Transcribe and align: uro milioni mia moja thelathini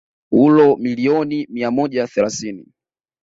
uro 0.31 0.75
milioni 0.77 1.47
mia 1.49 1.71
moja 1.71 2.07
thelathini 2.07 2.67